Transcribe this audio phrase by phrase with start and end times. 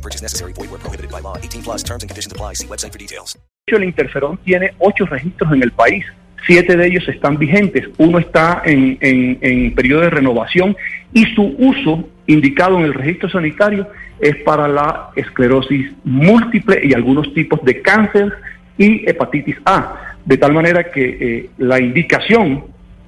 [0.00, 0.54] No purchase necessary.
[0.54, 1.36] Void where prohibited by law.
[1.36, 2.54] 18 plus terms and conditions apply.
[2.54, 3.38] See website for details.
[3.66, 6.04] El interferón tiene ocho registros en el país.
[6.46, 7.84] Siete de ellos están vigentes.
[7.98, 10.74] Uno está en, en, en periodo de renovación
[11.12, 13.86] y su uso indicado en el registro sanitario
[14.18, 18.32] es para la esclerosis múltiple y algunos tipos de cáncer
[18.78, 20.16] y hepatitis A.
[20.24, 22.64] De tal manera que eh, la indicación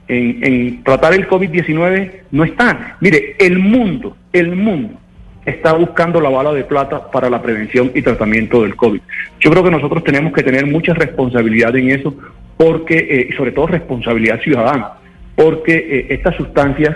[0.09, 2.98] en, en tratar el COVID-19 no está.
[3.01, 5.02] Mire, el mundo, el mundo
[5.45, 9.01] está buscando la bala de plata para la prevención y tratamiento del COVID.
[9.41, 12.15] Yo creo que nosotros tenemos que tener mucha responsabilidad en eso,
[12.57, 14.93] porque, eh, y sobre todo responsabilidad ciudadana,
[15.34, 16.95] porque eh, estas sustancias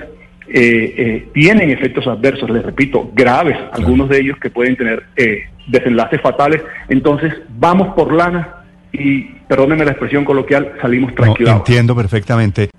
[0.48, 5.40] eh, eh, tienen efectos adversos, les repito, graves, algunos de ellos que pueden tener eh,
[5.66, 6.62] desenlaces fatales.
[6.88, 11.60] Entonces, vamos por lana y, perdónenme la expresión coloquial, salimos No, tranquilados.
[11.60, 12.70] entiendo perfectamente.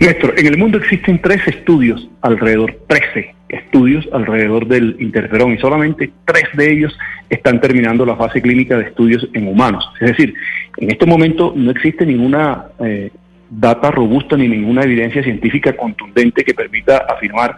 [0.00, 6.10] Néstor, en el mundo existen tres estudios alrededor, 13 estudios alrededor del interferón y solamente
[6.24, 6.98] tres de ellos
[7.28, 9.84] están terminando la fase clínica de estudios en humanos.
[10.00, 10.34] Es decir,
[10.78, 13.10] en este momento no existe ninguna eh,
[13.50, 17.56] data robusta ni ninguna evidencia científica contundente que permita afirmar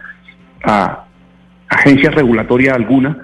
[0.63, 1.05] a
[1.69, 3.17] agencia regulatoria alguna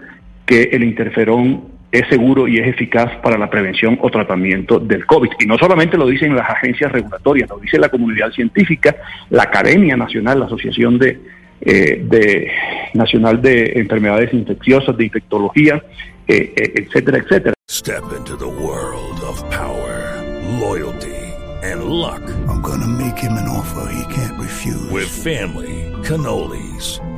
[0.46, 5.32] que el interferón es seguro y es eficaz para la prevención o tratamiento del COVID.
[5.40, 8.96] Y no solamente lo dicen las agencias regulatorias, lo dice la comunidad científica,
[9.30, 11.20] la Academia Nacional, la Asociación de,
[11.62, 12.52] eh, de
[12.94, 15.82] Nacional de Enfermedades Infecciosas, de Infectología,
[16.28, 17.54] eh, eh, etcétera, etcétera.
[17.68, 20.24] Step into the world of power,
[20.60, 21.16] loyalty,
[21.64, 22.22] and luck.
[22.48, 24.92] I'm gonna make him an offer he can't refuse.
[24.92, 27.00] With family, cannolis,